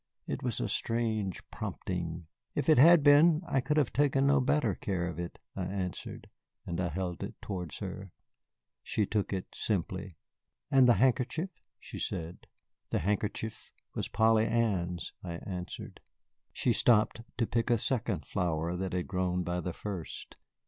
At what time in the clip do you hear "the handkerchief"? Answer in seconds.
10.87-11.51, 12.89-13.69